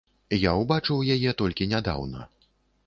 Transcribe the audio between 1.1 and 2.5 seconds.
яе толькі нядаўна.